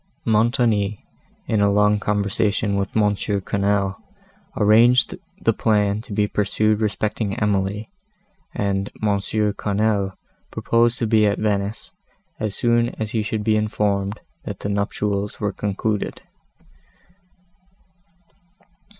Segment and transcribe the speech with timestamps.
[0.25, 1.05] Montoni,
[1.45, 3.13] in a long conversation with M.
[3.15, 4.01] Quesnel,
[4.57, 7.91] arranged the plan to be pursued respecting Emily,
[8.51, 9.19] and M.
[9.53, 10.13] Quesnel
[10.49, 11.91] proposed to be at Venice,
[12.39, 16.23] as soon as he should be informed, that the nuptials were concluded.